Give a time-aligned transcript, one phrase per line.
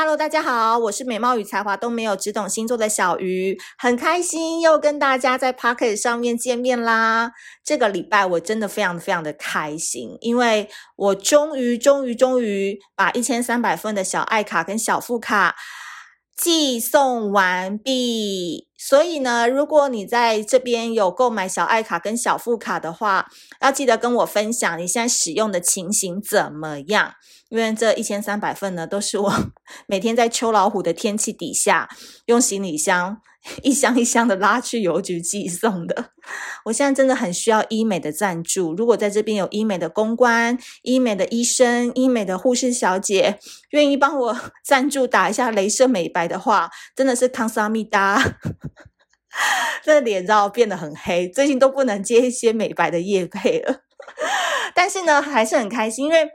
[0.00, 7.32] Hello，大家好，我是美貌与才华都没有，只懂星座的小鱼，很开心又跟大家在 Pocket 上面见面啦。
[7.64, 15.56] 这个礼拜我真的非常非常的开心，因为我终于终于终于把一千三百份的小爱卡跟小副卡
[16.40, 18.68] 寄送完毕。
[18.78, 23.28] 所以呢，如果你在这边有购买小爱卡跟小副卡的话，
[23.60, 27.14] 要记得跟我分享你现在使用的情形怎么样。
[27.48, 29.32] 因为这一千三百份呢，都是我
[29.88, 31.88] 每天在秋老虎的天气底下，
[32.26, 33.20] 用行李箱
[33.62, 36.10] 一箱一箱的拉去邮局寄送的。
[36.64, 43.38] 我现在真的很需要医美的赞助，如果在这边有医美的公关、医美的医生、医美的护士小姐，
[43.70, 48.36] 愿意帮我 赞助打一下镭射美白的话，真的是康萨米达。
[49.84, 53.82] 这脸知道变得很黑，最近都不能接一些美白的业配了。
[54.74, 56.28] 但是呢，还是很开心，因为。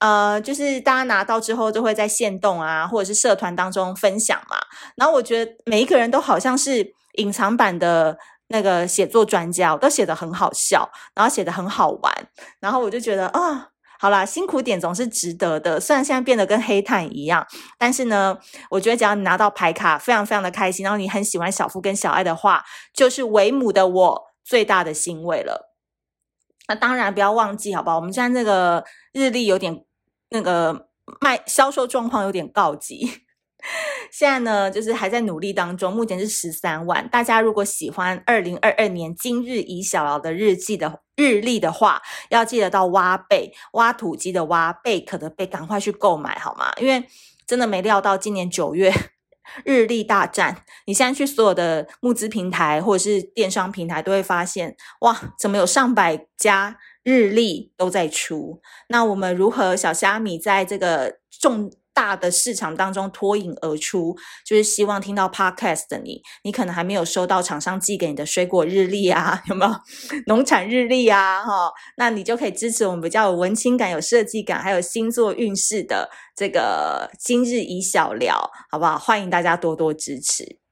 [0.00, 4.56] 呃，就是大家拿到之后，就会在线动啊，或者是社团当中分享嘛。
[4.96, 12.12] 然后我觉得每一个人都好像是隐藏版的那个写作专家，都写得很好笑，然后写得很好玩。
[12.60, 15.80] 然后我就觉得啊、好啦，辛苦点总是值得的。
[15.80, 17.46] 虽然现在变得跟黑炭一样，
[17.78, 18.36] 但是呢，
[18.68, 20.84] 我觉得只要你拿到牌卡，非常非常的开心。
[20.84, 25.70] 然后你很喜欢小夫跟小爱的话，就是为母的我最大的欣慰了。
[26.68, 27.96] 那当然不要忘记，好不好？
[27.96, 29.82] 我们现在这个日历有点。
[30.30, 30.88] 那个
[31.20, 33.08] 卖销售状况有点告急，
[34.10, 37.08] 现在呢就是还在努力当中，目前是十三万。
[37.08, 46.72] 大家如果喜欢二零二二年今日以小聊的日记的日历的话，要记得到挖贝挖土机的挖贝壳的贝，赶快去购买好吗？
[46.80, 47.06] 因为
[47.46, 48.92] 真的没料到今年九月
[49.64, 56.76] 日历大战，你现在去所有的募资平台或者是电商平台都会发现，哇，怎么有上百家？
[57.04, 64.16] 日历都在出，那我们如何小虾米在这个重大的市场当中脱颖而出？
[64.44, 69.72] 就是希望听到 Podcast 的你，你可能还没有收到厂商寄给你的水果日历啊， 有没有
[70.26, 71.44] 农产日历啊？
[71.44, 78.98] 哈，那你就可以支持我们比较有文青感、有设计感，还有星座运势的这个今日宜小聊，好不好？
[78.98, 80.63] 欢迎大家多多支持。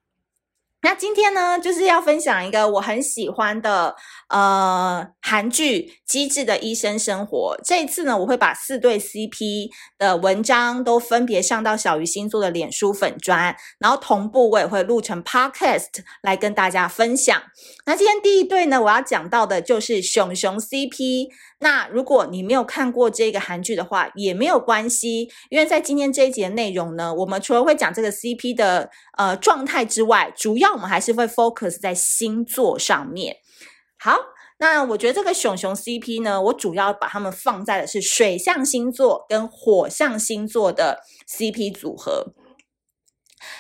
[0.84, 3.94] 那今天呢，就是要分享一个我很喜欢的
[4.28, 7.56] 呃韩剧《机智的医生生活》。
[7.64, 15.88] 这一次呢，我会把四对 CP 的文章都分别上到小鱼星座的脸书粉专，然后同步我也会录成 Podcast
[16.22, 17.40] 来跟大家分享。
[17.86, 21.28] 那今天第一对呢，我要讲到的就是熊熊 CP。
[21.62, 33.36] 那如果你没有看过这个韩剧的话，也没有关系，因为在今天这一集的内容呢，我们除了会讲这个 CP 的呃状态之外，主要我们还是会 focus 在星座上面。
[33.96, 34.16] 好，
[34.58, 40.98] 那我觉得这个熊熊 CP 呢，我主要把他们放在的是水象星座跟火象星座的
[41.28, 42.34] CP 组合。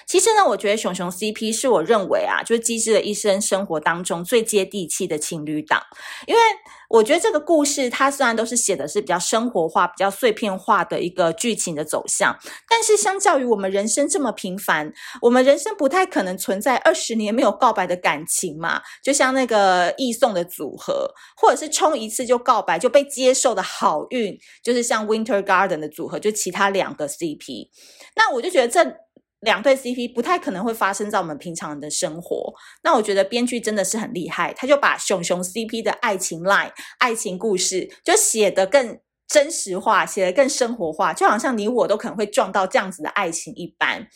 [0.06, 5.82] 其实呢，我觉得熊熊 CP 是我认为啊，就是机智的医生生活当中最接地气的情侣档，
[6.26, 6.40] 因为
[6.88, 12.36] 我觉得这个故事它虽然都是写的是比较生活化、比较碎片化的一个剧情的走向，
[12.68, 14.92] 但是相较于我们人生这么平凡，
[15.22, 27.68] 我们人生不太可能存在二十年没有告白的感情嘛，就像那个易送的组合，或者是冲一次就告白就被接受的好运，就是像 Winter Garden 的组合，就其他两个 CP，
[28.16, 28.96] 那我就觉得这。
[29.42, 38.98] 两对 CP 不太可能会发生在我们平常的生活，那我觉得编剧真的是很厉害，他就把熊熊 CP 的爱情 line、爱情故事就写得更
[39.28, 44.08] 真实化，写得更生活化，就好像你我都可能会撞到这样子的爱情一般。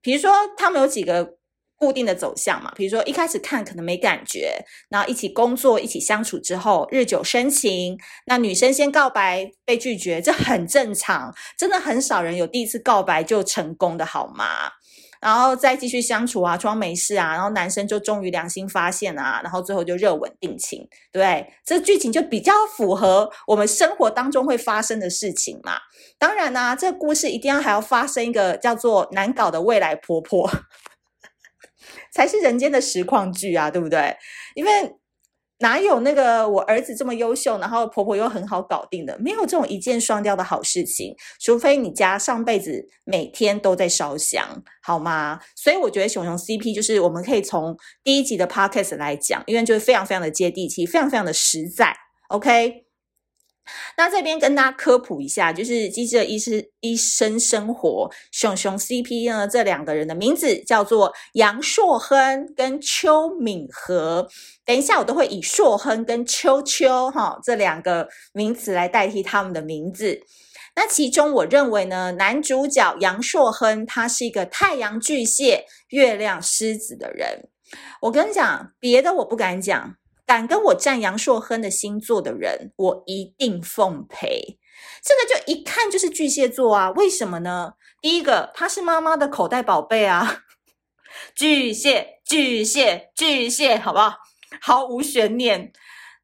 [0.00, 1.36] 比如说，他们有几个。
[1.76, 4.54] 固定的走向嘛，比如说一开始看可能没感觉，
[4.88, 7.98] 然后一起工作、一起相处之后，日久生情。
[8.26, 14.46] 那女生先告白被拒绝，这很正常，真的很少人有第一次告白就成功的好吗？
[15.20, 21.46] 然后再继续相处啊，装没事啊，然后男生就终于良心发现啊，然后最后就热吻定情，对？
[21.64, 25.78] 这剧情就比较符合我们生活当中会发生的事情嘛。
[26.18, 30.50] 当然呢、啊，这故事一定要还要发生一个叫做难搞的未来婆婆。
[32.14, 34.16] 才是人间的实况剧啊，对不对？
[34.54, 34.70] 因为
[35.58, 39.16] 哪有那个我儿子这么优秀，然后婆婆又很好搞定的？
[39.18, 45.40] 没有这种一箭双雕的好事情，除非你家上辈子每天都在烧香，好吗？
[45.56, 51.94] 所以我觉得熊熊 CP 就是我们可以从第一集的 Podcast 来讲，因为就是非常非常的接地气，非常非常的实在。
[52.28, 52.84] OK。
[53.96, 64.28] 那这边跟大家科普一下，就是机智的医师医生生活熊熊 CP 呢，这两个人的名字叫做杨硕亨跟邱敏和。
[64.64, 70.20] 等一下我都会以硕亨跟秋秋哈这两个名词来代替他们的名字。
[70.76, 77.48] 那其中我认为呢，男主角杨硕亨他是一个太阳巨蟹、月亮狮子的人。
[78.00, 79.94] 我跟你讲，别的我不敢讲，
[80.26, 84.58] 敢跟我战杨硕亨的星座的人，我一定奉陪。
[85.02, 87.74] 这个就一看就是巨蟹座啊，为什么呢？
[88.00, 90.42] 第一个，他是妈妈的口袋宝贝啊，
[91.34, 94.16] 巨蟹，巨蟹，巨蟹，好不好？
[94.60, 95.72] 毫无悬念。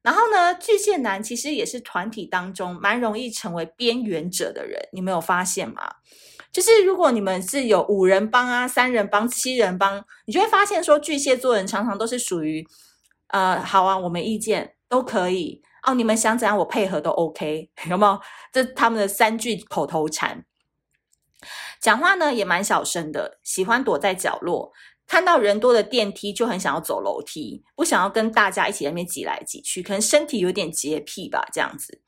[0.01, 5.83] 然后呢，巨蟹男其实也是团体当中蛮容易成为边缘者的人，你没有发现吗？
[6.51, 12.65] 就是如果你们是有五人帮啊、三人帮、七人帮，你就会发现说，巨蟹座人常常都是属于，
[13.31, 18.19] 呃，好啊，我没意见，都可以哦，你们想怎样我配合都 OK，有没有？
[18.51, 20.45] 这他们的三句口头禅，
[21.79, 24.71] 讲话呢也蛮小声的，喜欢躲在角落。
[25.07, 32.01] 看到人多的电梯就很想要走楼梯，不想要跟大家一起在那边挤来挤去，可能身体有点洁癖吧，这样子。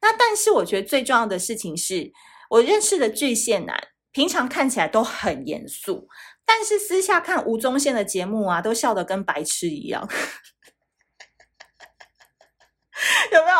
[0.00, 2.12] 那但是我觉得最重要的事情是，
[2.50, 3.76] 我认识的巨蟹男
[4.12, 6.06] 平常看起来都很严肃，
[6.44, 10.08] 但是私下看吴宗宪的节目啊，都笑得跟白痴一样，
[13.32, 13.56] 有没有？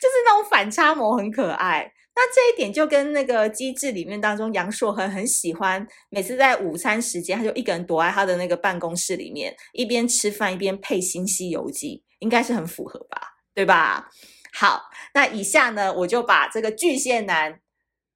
[0.00, 1.92] 就是那种反差萌很可爱。
[2.18, 13.20] 那这一点就跟那个机智里面当中杨硕亨很喜欢，每次在午餐时间，他就一个人躲在他的那个办公室里面，一边吃饭一边配《新西游记》，应该是很符合吧，
[13.54, 14.08] 对吧？
[14.54, 17.60] 好，那以下呢，我就把这个巨蟹男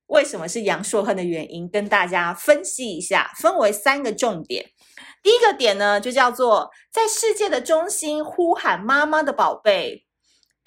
[0.06, 4.70] 为什么是杨硕亨的原因跟大家分析一下，分为三个重点。
[5.23, 10.06] 第一个点呢，就叫做在世界的中心呼喊妈妈的宝贝。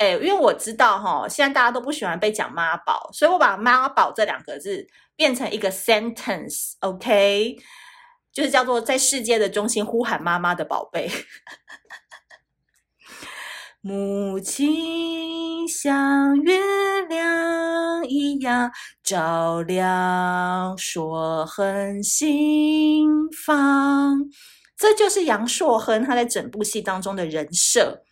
[0.04, 4.86] 哎，因为我知道哈，现在大家都不喜欢被讲妈宝，所以我把妈宝这两个字
[5.16, 7.56] 变成一个 sentence，OK，
[8.34, 11.10] 就是叫做在世界的中心呼喊妈妈的宝贝。
[13.80, 16.60] 母亲像月
[17.08, 18.72] 亮一样
[19.04, 23.08] 照亮硕亨心
[23.46, 24.20] 房，
[24.76, 28.04] 这就是杨硕亨他在整部戏当中的人设。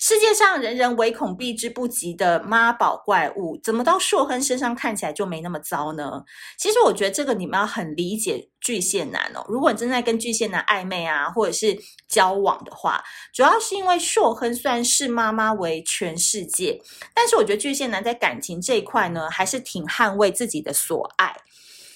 [0.00, 6.24] 世界上人人唯恐避之不及的妈宝怪物，怎么到硕亨身上看起来就没那么糟呢？
[6.56, 9.44] 其实我觉得这个你们要很理解巨蟹男哦。
[9.46, 13.04] 如果你正在跟巨蟹男暧昧啊，或者是交往的话，
[13.34, 16.80] 主要是因为硕亨虽然视妈妈为全世界，
[17.12, 21.36] 但是我觉得巨蟹男在感情这一块呢，还是挺捍卫自己的所爱。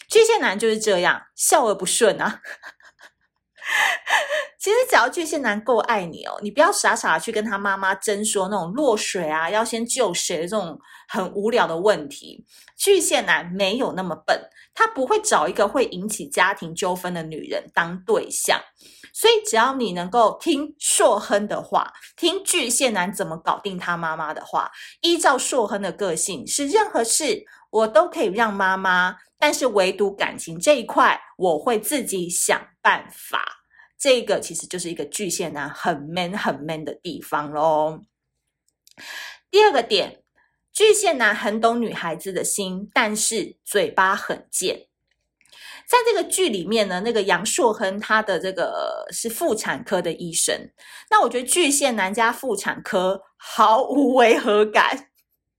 [0.09, 2.43] 巨蟹男就是这样，笑而不顺啊。
[4.65, 12.43] 其实只要巨蟹男够爱你哦，你不要傻傻的去跟他妈妈争说那种落水啊，要先救谁的这种很无聊的问题。
[12.75, 14.41] 巨蟹男没有那么笨，
[14.73, 18.59] 他不会找一个会引起家庭纠纷的女人当对象。
[19.13, 24.71] 所以只要你能够听硕亨的话，听巨蟹男怎么搞定他妈妈的话，
[25.03, 33.64] 依照硕亨的个性，是任何事我都可以让妈妈，但是唯独感情这一块，我会自己想办法。
[34.05, 38.03] 这个其实就是一个巨蟹男很 man 很 man 的地方喽。
[39.51, 40.23] 第二个点，
[40.75, 44.89] 巨蟹男很懂女孩子的心，但是嘴巴很贱。
[45.89, 50.55] 在这个剧里面呢，那个杨硕亨他的这个是妇产科的医生，
[51.09, 55.09] 那我觉得巨蟹男加妇产科毫无违和感，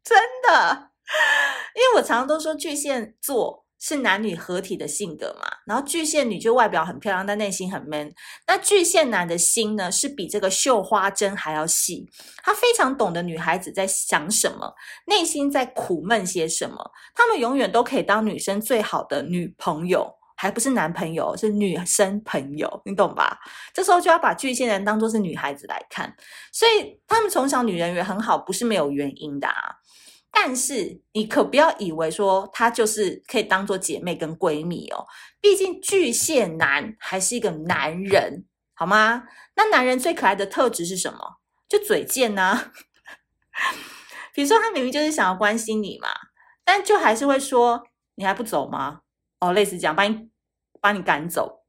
[0.04, 0.92] 真的，
[1.74, 3.65] 因为我常常都说巨蟹座。
[3.80, 8.12] 是男女合体的性格嘛，然后巨蟹女就外表很漂亮，但内心很 man。
[8.48, 12.10] 那巨蟹男的心呢，是比这个绣花针还要细，
[12.44, 14.74] 他非常懂得女孩子在想什么，
[15.08, 16.92] 内心在苦闷些什么。
[17.14, 23.40] 他们永远都可以当女生最好的女朋友，还不是男朋友，是女生朋友，你懂吧？
[23.74, 26.16] 这时候就要把巨蟹男当做是女孩子来看，
[26.52, 29.76] 所以他们从小女人缘很好，不是没有原因的啊。
[30.38, 35.08] 但是你可不要以为说他就是可以当做姐妹跟闺蜜哦，
[35.40, 39.24] 毕竟巨蟹男还是一个男人，好吗？
[39.56, 41.38] 那男人最可爱的特质是什么？
[41.70, 42.74] 就嘴贱呐、啊。
[44.36, 46.10] 比如说他明明就是想要关心你嘛，
[46.66, 49.00] 但就还是会说你还不走吗？
[49.40, 50.30] 哦，类似这样，把你
[50.82, 51.65] 把你赶走。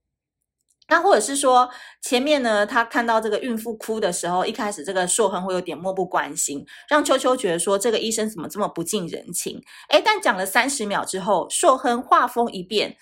[0.88, 1.68] 那或者是说，
[2.00, 9.60] 前面呢，他看到这个孕妇哭的时候，一开始这个硕亨会有点漠不关心，让秋秋觉得说这个医生怎么这么不近人情？
[9.88, 12.96] 诶，但讲了三十秒之后，硕亨话锋一变，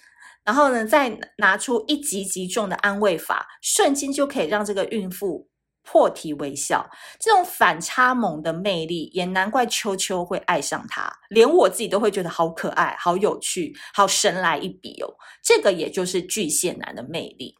[0.44, 5.48] 然后呢，再拿出一击即中的安慰法，瞬间就可以让这个孕妇
[5.82, 6.88] 破涕为笑。
[7.20, 15.12] 这种反差萌的魅力，也难怪秋秋会爱上他，连我自己都会觉得好可爱、好有趣、好神来一笔哦。
[15.42, 17.54] 这个也就是巨蟹男的魅力。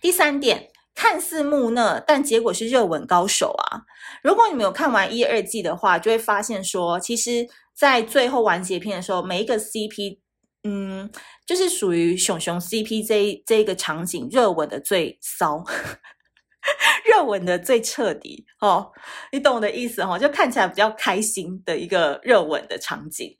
[0.00, 3.82] 第三点，看似木讷，但结果是热吻高手啊！
[4.22, 10.18] 如果你没有看完一二季的话，就会发现说，其实，在最后完结篇的时候，每一个 CP，
[10.64, 11.10] 嗯，
[11.46, 15.64] 就是属于熊熊 CP 这这一个场景，热吻的最骚，
[17.06, 18.90] 热吻的最彻底哦，
[19.32, 23.36] 你懂我的意思哦，就看起来比较开心的一个热吻的场景。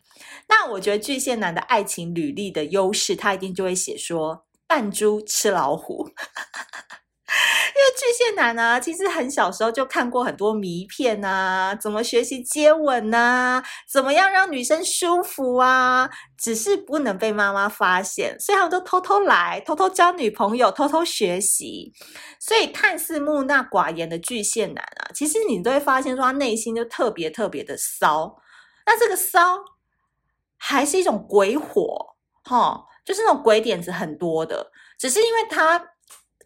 [0.49, 21.92] 那我觉得巨蟹男的爱情履历的优势，他一定就会写说扮猪吃老虎， 因为巨蟹男呢、其实很小时候就看过很多迷片啊，怎么学习接吻啊，怎么样让女生舒服啊，只是不能被妈妈发现，所以他们都偷偷来，偷偷交女朋友，偷偷学习。
[22.38, 28.37] 所以看似木讷寡言的巨蟹男啊，其实你都会发现说他内心就特别特别的骚。
[28.84, 29.64] 那这个骚。
[30.60, 34.71] 还是一种鬼火，哈，就是那种鬼点子很多的。
[34.99, 35.83] 只是因为他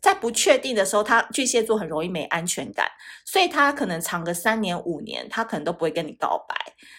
[0.00, 2.88] 在不确定的时候，他巨蟹座很容易没安全感，
[3.24, 6.54] 所以他可能长个三年五年，他可能都不会跟你告白。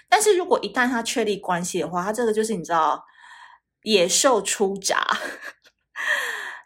[0.10, 3.02] 但是如果一旦他确立关系的话，他这个就是你知道，
[3.84, 5.02] 野兽出闸。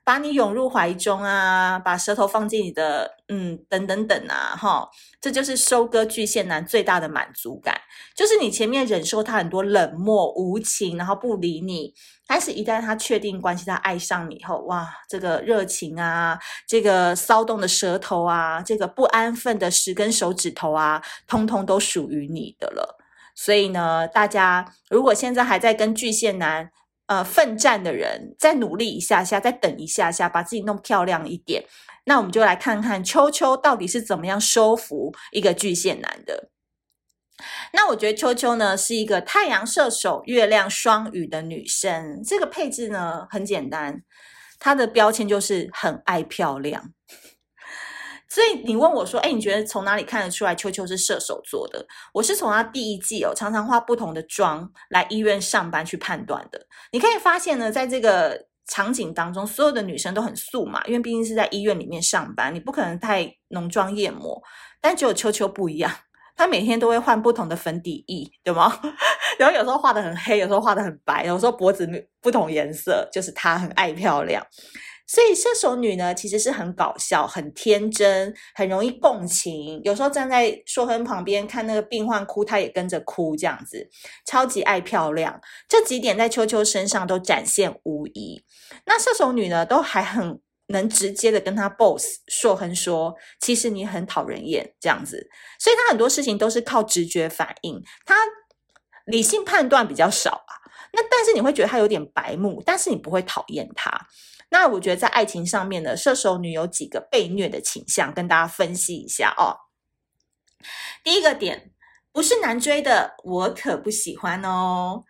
[0.07, 7.77] 把你拥入怀中啊，把舌头放进你的，嗯，等等等啊，哈，这就是收割巨蟹男最大的满足感，
[8.15, 11.93] 就是你前面忍受他很多冷漠无情，然后不理你，
[12.25, 22.97] 但是一旦他确定关系，他爱上你以后，哇，这个热情啊，这个骚动的舌头啊，这个不安分的十根手指头啊，通通都属于你的了。
[23.35, 26.71] 所以呢，大家如果现在还在跟巨蟹男，
[27.07, 31.63] 呃，奋战的人再努力一下下，再等一下下，把自己弄漂亮一点。
[32.05, 36.49] 那我们就来看看秋秋到底是怎么样收服一个巨蟹男的。
[37.71, 42.21] 那我觉得秋秋呢是一个太阳射手、月亮双鱼的女生。
[42.23, 44.01] 这个配置呢很简单，
[44.59, 46.91] 她的标签就是很爱漂亮。
[48.29, 56.65] 所以你问我说：“哎，你觉得从哪里看得出来秋秋是射手座的？”我是从他第一季哦，常常化不同的妆来医院上班去判断的。
[56.91, 64.41] 你可以发现呢，在这个场景当中，所有的女生都很素嘛，因为毕竟是在医院里面上班，你不可能太浓妆艳抹。
[64.81, 65.89] 但只有秋秋不一样，
[66.36, 68.77] 她每天都会换不同的粉底液，对吗？
[69.39, 71.89] 然后有时候画得很黑，有时候画得很白，有时候脖子
[72.22, 74.46] 不同颜色，就是她很爱漂亮。
[75.07, 79.81] 所以射手女呢，其实是很搞笑、很天真、很容易共情。
[79.83, 83.89] 有时候站在硕亨旁边看那个病患哭，她也跟着哭，这样子，
[84.25, 85.39] 超级爱漂亮。
[85.69, 88.43] 这几点在秋秋身上都展现无遗。
[88.85, 95.29] 那射手女呢，都还很能直接的跟她 boss 硕亨说，其实你很讨人厌，这样子。
[95.57, 98.13] 所以她很多事情都是靠直觉反应，她
[99.05, 100.53] 理性判断比较少啊。
[100.93, 104.07] 那但是你会觉得他有点白目，但是你不会讨厌他。
[104.50, 109.67] 那我觉得在爱情上面呢，射手女有几个被虐的倾向，跟大家分析一下哦。
[111.03, 111.72] 第一个点，
[112.12, 115.03] 不是难追的，我可不喜欢哦。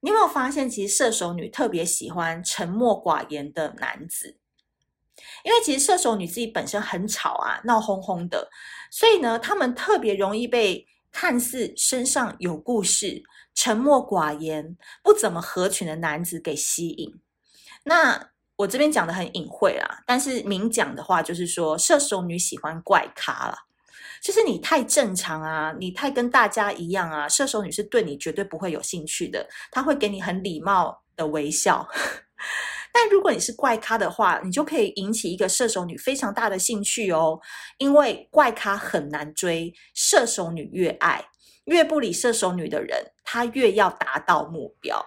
[0.00, 4.38] 你有没有发现，其实射手女特别喜欢沉默寡言的男子？
[5.44, 8.48] 因为其实射手女自己本身很吵啊，闹哄哄的，
[8.90, 13.22] 所以呢，他们特别容易被看似身上有故事、
[13.54, 17.20] 沉默寡言、不怎么合群的男子给吸引。
[17.84, 23.56] 那我这边讲的很隐晦啦，但是明讲的话就是说，射手女喜欢怪咖啦，
[24.22, 31.88] 就是你太正常啊，你太跟大家一样啊，射手女是对你绝对不会有兴趣的，她会给你很礼貌的微笑。
[32.92, 37.38] 但如果你是怪咖的话，你就可以引起一个射手女非常大的兴趣哦，
[37.78, 41.24] 因为怪咖很难追，射手女越爱，
[41.64, 45.04] 越不理射手女的人，她越要达到目标。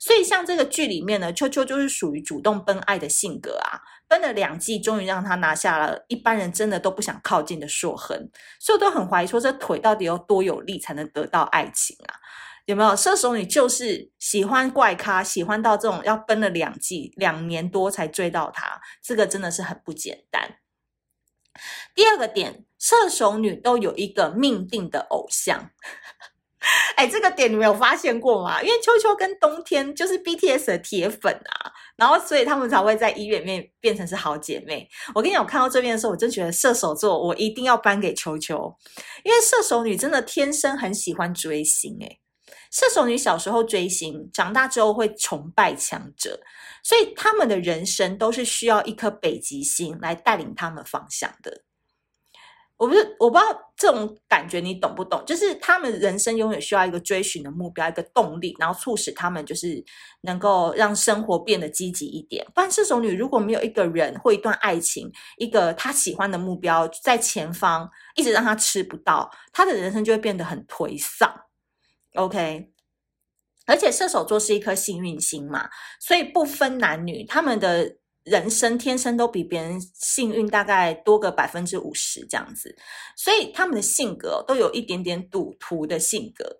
[0.00, 8.16] 所以，像这个剧里面呢，秋秋就是属于主动奔爱的性格啊，奔了两季，终于让他拿下了一般人真的都不想靠近的硕恒，
[8.60, 12.14] 所以我都很怀疑说，这腿到底有多有力才能得到爱情啊？
[12.68, 12.94] 有没有？
[12.94, 20.58] 射手女就是喜欢怪咖，喜欢到这种要奔了两季、两年多才追到他，这个真的是很不简单。
[21.94, 25.70] 第二个点，射手女都有一个命定的偶像。
[26.96, 28.62] 哎，这个点你没有发现过吗？
[28.62, 34.86] 因为秋秋跟冬天就是 BTS 的铁粉啊，然后所以他们才会在医院面变成是好姐妹。
[35.14, 38.76] 我跟你讲，我看到这边的时候，我真觉得射手座我一定要颁给秋秋，
[39.24, 41.96] 因为射手女真的天生很喜欢追星。
[42.02, 42.18] 哎，
[42.70, 46.40] 射手女小时候追星，长大之后会崇拜强者，
[46.82, 51.62] 所以他们的人生都是需要一颗北极星来带领他们方向的。
[52.76, 55.20] 我不是，我不知道这种感觉你懂不懂？
[55.26, 59.84] 就是他们人生永远需要一个追寻的目标，一个动力，然后促使他们就是
[60.20, 62.46] 能够让生活变得积极一点。
[62.54, 71.28] 不然，射手女如果没有一个人或一段爱情，一个他喜欢的目标在前方，一直让他吃不到，他的人生就会变得很颓丧。
[72.18, 72.70] OK，
[73.66, 75.68] 而且射手座是一颗幸运星嘛，
[76.00, 77.96] 所以不分男女，他们的。
[78.24, 82.76] 人生天生都比别人幸运，大概多个百分之五十这样子，
[83.16, 86.58] 所以他们的性格都有一点点赌徒的性格。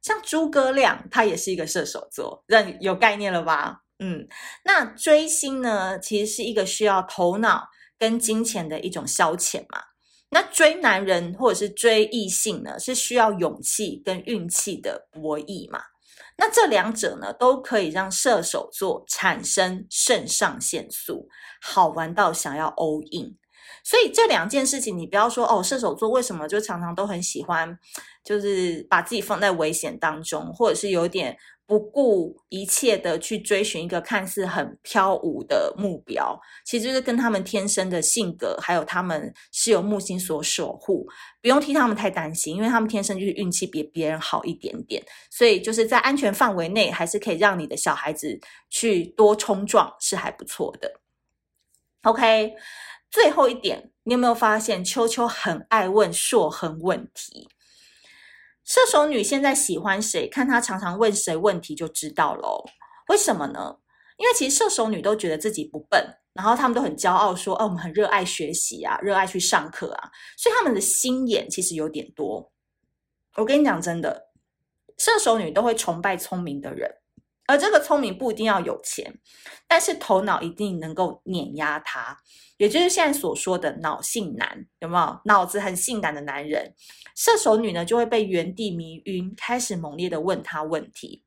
[0.00, 3.80] 像诸葛亮，他也是一个射手座，让有概念了吧？
[3.98, 4.28] 嗯，
[4.64, 7.66] 那追星呢，其实是一个需要头脑
[7.98, 9.82] 跟金钱的一种消遣嘛。
[10.30, 15.80] 那追男人或者是追异性呢，是需要勇气跟运气的博弈嘛。
[16.36, 21.28] 那这两者呢，都可以让射手座产生肾上腺素，
[21.60, 23.36] 好玩到想要 all in。
[23.82, 27.78] 所以这两件事情，你不要说哦，射手座为什么就常常都很喜欢，
[28.24, 31.36] 就是把自己放在危险当中，或者是有点。
[31.68, 41.06] 不顾一切的去追寻一个看似很飘忽的目标，其实就是跟他们天生的性格，还有他们是由木星所守护，
[41.42, 50.90] 不用替他们太担心，因为他们天生就是运气比别人好一点点，所以就是在安全范围内，还是可以让你的小孩子去多冲撞，是还不错的。
[52.04, 52.54] OK，
[53.10, 57.46] 最后一点，你有没有发现秋秋很爱问硕亨问题？
[58.68, 60.28] 射手女现在喜欢谁？
[60.28, 62.62] 看她常常问谁问题就知道喽。
[63.08, 63.78] 为什么呢？
[64.18, 72.52] 因为其实射手女都觉得自己不笨，然后他们都很骄傲说：“哦，我们很热爱学习啊，热爱去上课啊。”所以他们的心眼其实有点多。
[73.36, 74.28] 我跟你讲真的，
[74.98, 76.90] 射手女都会崇拜聪明的人，
[77.48, 79.18] 而这个聪明不一定要有钱，
[79.66, 82.18] 但是头脑一定能够碾压他。
[82.58, 85.20] 也就是现在所说的脑性男，有没有？
[85.24, 86.74] 脑子很性感的男人，
[87.16, 91.24] 射手女呢就会被原地迷晕，开始猛烈的问他问题。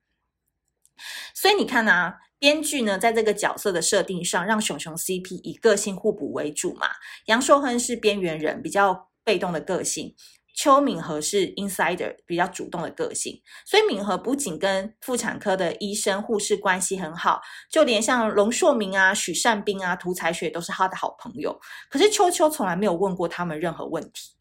[1.33, 6.87] 所以你看啊，编剧呢在这个角色的设定上，让熊熊 CP 以个性互补为主嘛。
[7.25, 10.13] 杨硕亨是边缘人，比较被动的个性。
[10.53, 21.59] 邱敏和是 insider 比较主动的个性，所以敏和不仅跟妇产科的医生护士关系很好，就连像龙硕明啊、许善斌啊、涂彩雪都是他的好朋友。
[21.89, 24.31] 可是秋秋从来没有问过他们任何问题，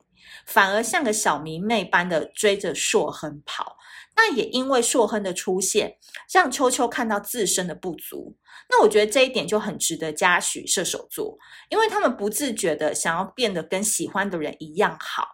[0.47, 3.77] 反而像个小迷妹般的追着硕亨跑。
[4.17, 5.97] 那也因为硕亨的出现，
[6.31, 8.37] 让秋秋看到自身的不足。
[8.69, 11.39] 那我觉得这一点就很值得嘉许射手座，
[11.71, 15.27] 因为他们不自觉的想要变得跟喜欢的人一样好。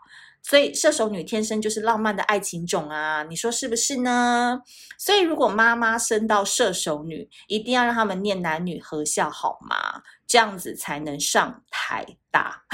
[0.48, 4.62] 所以射手女天生就是浪漫的爱情种啊，你说是不是呢？
[4.96, 10.02] 所以如果妈妈生到射手女，一定要让他们念男女合校好吗？
[10.24, 12.62] 这样子才能上台大。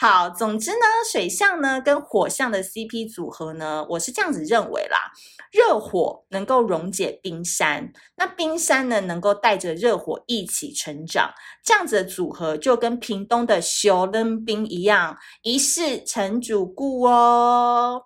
[0.00, 4.96] 好，总之呢，水象呢跟火象的 CP 组合呢，我是这样子认为啦。
[5.52, 11.30] 热火能够溶解冰山，那冰山呢能够带着热火一起成长，
[11.62, 18.04] 这样子的组合就跟屏东的小冷冰一样，一世成主顾哦。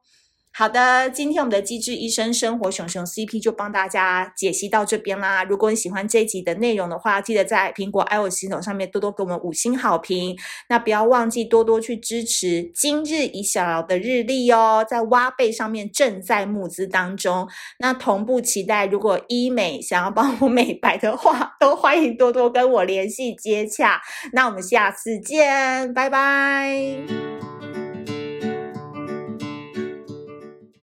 [0.56, 5.42] 好的，今天我们的机智医生生活熊熊 CP 就帮大家解析到这边啦。
[5.42, 10.36] 如果你喜欢这一集的内容的话，记得在苹果 iOS 系统上面多多给我们五星好评。
[10.68, 17.48] 那不要忘记多多去支持今日以小的日历哦，在挖贝上面正在募资当中。
[17.80, 24.00] 那同步期待，如果医美想要帮我 美白的话，都欢迎多多跟我联系接洽。
[24.32, 27.53] 那我们下次见，拜拜。